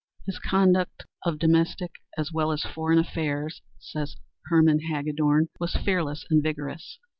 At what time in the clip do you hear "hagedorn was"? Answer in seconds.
4.79-5.75